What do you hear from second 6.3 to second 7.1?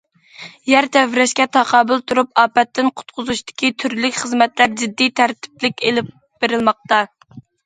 بېرىلماقتا.